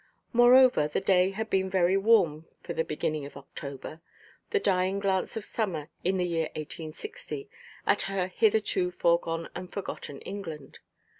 Moreover, 0.33 0.87
the 0.87 0.99
day 0.99 1.29
had 1.29 1.47
been 1.51 1.69
very 1.69 1.95
warm 1.95 2.47
for 2.63 2.73
the 2.73 2.83
beginning 2.83 3.23
of 3.27 3.37
October—the 3.37 4.59
dying 4.59 4.97
glance 4.97 5.37
of 5.37 5.45
Summer, 5.45 5.89
in 6.03 6.17
the 6.17 6.25
year 6.25 6.47
1860, 6.55 7.47
at 7.85 8.01
her 8.09 8.25
hitherto 8.25 8.89
foregone 8.89 9.47
and 9.53 9.71
forgotten 9.71 10.19
England. 10.21 10.79